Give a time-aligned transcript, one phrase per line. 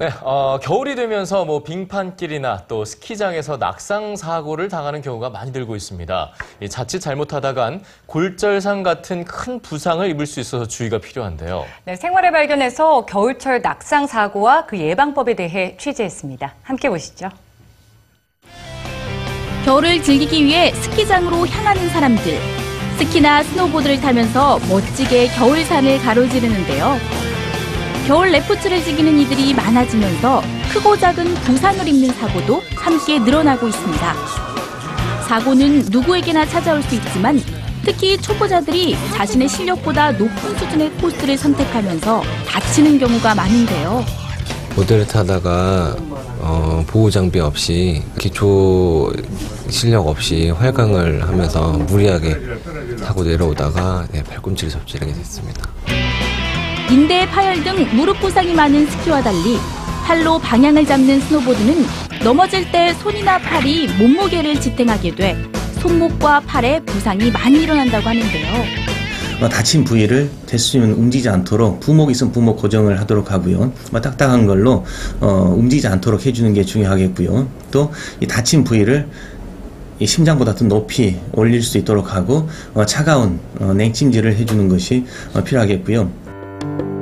[0.00, 6.30] 네, 어, 겨울이 되면서 뭐 빙판길이나 또 스키장에서 낙상 사고를 당하는 경우가 많이 늘고 있습니다.
[6.60, 11.66] 이 자칫 잘못하다간 골절상 같은 큰 부상을 입을 수 있어서 주의가 필요한데요.
[11.84, 16.54] 네, 생활의 발견에서 겨울철 낙상 사고와 그 예방법에 대해 취재했습니다.
[16.62, 17.28] 함께 보시죠.
[19.66, 22.38] 겨울을 즐기기 위해 스키장으로 향하는 사람들.
[22.96, 27.19] 스키나 스노보드를 타면서 멋지게 겨울산을 가로지르는데요.
[28.10, 34.14] 겨울 레포츠를 즐기는 이들이 많아지면서 크고 작은 부상을 입는 사고도 함께 늘어나고 있습니다.
[35.28, 37.40] 사고는 누구에게나 찾아올 수 있지만
[37.84, 44.04] 특히 초보자들이 자신의 실력보다 높은 수준의 코스를 선택하면서 다치는 경우가 많은데요.
[44.70, 45.94] 보드를 타다가
[46.40, 49.12] 어, 보호 장비 없이 기초
[49.68, 52.40] 실력 없이 활강을 하면서 무리하게
[53.04, 55.70] 타고 내려오다가 네, 팔꿈치를 접질하게 됐습니다.
[56.90, 59.58] 인대 파열 등 무릎 부상이 많은 스키와 달리
[60.04, 61.84] 팔로 방향을 잡는 스노보드는
[62.24, 65.36] 넘어질 때 손이나 팔이 몸무게를 지탱하게 돼
[65.80, 68.46] 손목과 팔에 부상이 많이 일어난다고 하는데요.
[69.40, 73.72] 어, 다친 부위를 됐으면 움직이지 않도록 부목이 있으면 부목 고정을 하도록 하고요.
[73.90, 74.84] 뭐 딱딱한 걸로
[75.20, 77.48] 어, 움직이지 않도록 해주는 게 중요하겠고요.
[77.70, 79.08] 또 이 다친 부위를
[80.00, 85.42] 이 심장보다 더 높이 올릴 수 있도록 하고 어, 차가운 어, 냉찜질을 해주는 것이 어,
[85.44, 86.10] 필요하겠고요.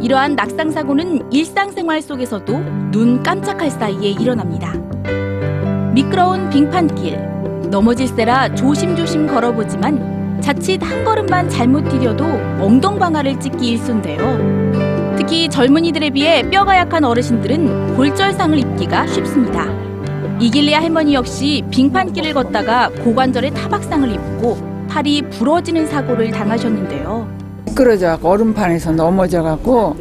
[0.00, 2.58] 이러한 낙상 사고는 일상생활 속에서도
[2.90, 4.72] 눈 깜짝할 사이에 일어납니다.
[5.92, 12.24] 미끄러운 빙판길 넘어질세라 조심조심 걸어보지만 자칫 한 걸음만 잘못 디뎌도
[12.60, 15.16] 엉덩방아를 찍기 일쑤인데요.
[15.16, 19.66] 특히 젊은이들에 비해 뼈가 약한 어르신들은 골절상을 입기가 쉽습니다.
[20.40, 27.41] 이길리아 할머니 역시 빙판길을 걷다가 고관절에 타박상을 입고 팔이 부러지는 사고를 당하셨는데요.
[27.72, 29.96] 미끄러져 얼음판에서 넘어져 갖고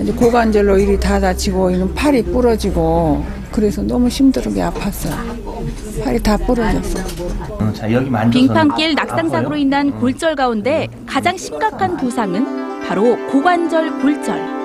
[0.00, 6.04] 이제 고관절로 일이 다 다치고 이는 팔이 부러지고 그래서 너무 힘들게 아팠어요.
[6.04, 6.98] 팔이 다 부러졌어.
[7.50, 14.00] 어, 자 여기 만져서 빙판길 낙상 사고로 인한 골절 가운데 가장 심각한 부상은 바로 고관절
[14.00, 14.64] 골절.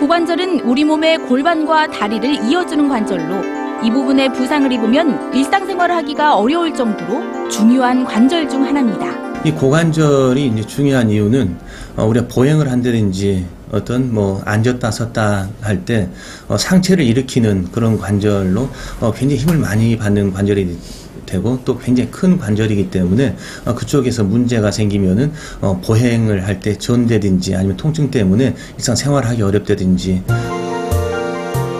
[0.00, 3.42] 고관절은 우리 몸의 골반과 다리를 이어주는 관절로
[3.82, 9.29] 이 부분에 부상을 입으면 일상생활을 하기가 어려울 정도로 중요한 관절 중 하나입니다.
[9.44, 11.56] 이 고관절이 이제 중요한 이유는
[11.96, 16.08] 어, 우리가 보행을 한다든지 어떤 뭐 앉았다 섰다 할 때
[16.48, 18.68] 어, 상체를 일으키는 그런 관절로
[19.00, 20.76] 어, 굉장히 힘을 많이 받는 관절이
[21.24, 23.34] 되고 또 굉장히 큰 관절이기 때문에
[23.64, 30.22] 어, 그쪽에서 문제가 생기면은 어, 보행을 할 때 전대든지 아니면 통증 때문에 일상 생활하기 어렵다든지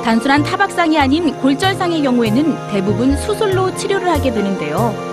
[0.02, 5.09] 단순한 타박상이 아닌 골절상의 경우에는 대부분 수술로 치료를 하게 되는데요.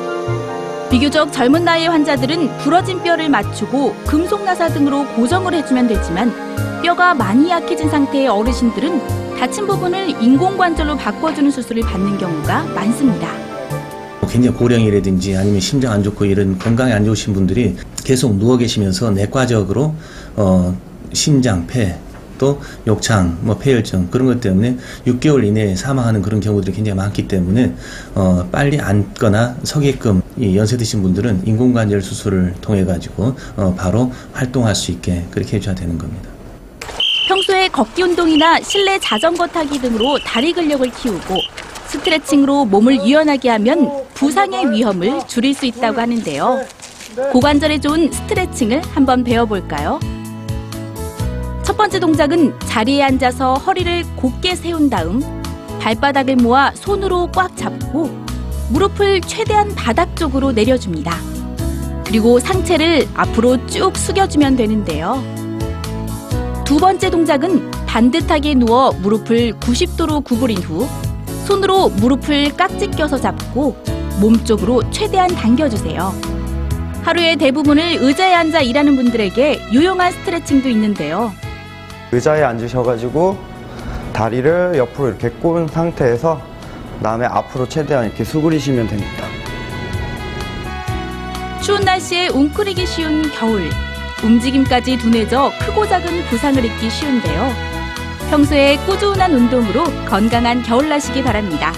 [0.89, 6.31] 비교적 젊은 나이의 환자들은 부러진 뼈를 맞추고 금속 나사 등으로 고정을 해주면 되지만
[6.81, 13.27] 뼈가 많이 약해진 상태의 어르신들은 다친 부분을 인공관절로 바꿔주는 수술을 받는 경우가 많습니다.
[14.21, 17.75] 뭐 굉장히 고령이라든지 아니면 심장 안 좋고 이런 건강에 안 좋으신 분들이
[18.05, 19.93] 계속 누워 계시면서 내과적으로
[20.37, 20.75] 어
[21.11, 21.97] 심장, 폐,
[22.37, 27.73] 또 욕창, 뭐 폐혈증 그런 것 때문에 6개월 이내에 사망하는 그런 경우들이 굉장히 많기 때문에
[28.15, 34.75] 어 빨리 앉거나 서게끔 이 연세 드신 분들은 인공관절 수술을 통해 가지고 어 바로 활동할
[34.75, 36.29] 수 있게 그렇게 해줘야 되는 겁니다.
[37.27, 41.35] 평소에 걷기 운동이나 실내 자전거 타기 등으로 다리 근력을 키우고
[41.87, 46.65] 스트레칭으로 몸을 유연하게 하면 부상의 위험을 줄일 수 있다고 하는데요.
[47.31, 49.99] 고관절에 좋은 스트레칭을 한번 배워볼까요?
[51.67, 55.21] 첫 번째 동작은 자리에 앉아서 허리를 곧게 세운 다음
[55.81, 58.09] 발바닥을 모아 손으로 꽉 잡고
[58.69, 61.13] 무릎을 최대한 바닥 쪽으로 내려줍니다.
[62.05, 65.21] 그리고 상체를 앞으로 쭉 숙여주면 되는데요.
[66.63, 70.87] 두 번째 동작은 반듯하게 누워 무릎을 90도로 구부린 후
[71.47, 73.75] 손으로 무릎을 깍지 껴서 잡고
[74.21, 76.13] 몸 쪽으로 최대한 당겨주세요.
[77.03, 81.33] 하루의 대부분을 의자에 앉아 일하는 분들에게 유용한 스트레칭도 있는데요.
[82.17, 83.37] 의자에 앉으셔가지고
[84.11, 86.41] 다리를 옆으로 이렇게 꼬은 상태에서
[87.03, 89.25] 다음에 앞으로 최대한 이렇게 수그리시면 됩니다.
[91.61, 93.69] 추운 날씨에 웅크리기 쉬운 겨울.
[94.23, 97.51] 움직임까지 둔해져 크고 작은 부상을 입기 쉬운데요.
[98.31, 101.71] 평소에 꾸준한 운동으로 건강한 겨울 나시기 바랍니다.